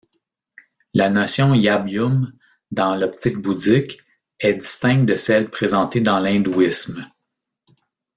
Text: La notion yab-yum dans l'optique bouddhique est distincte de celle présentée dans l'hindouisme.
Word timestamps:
La 0.95 1.11
notion 1.11 1.53
yab-yum 1.53 2.33
dans 2.71 2.95
l'optique 2.95 3.37
bouddhique 3.37 3.99
est 4.39 4.55
distincte 4.55 5.05
de 5.05 5.15
celle 5.15 5.47
présentée 5.47 6.01
dans 6.01 6.19
l'hindouisme. 6.19 7.07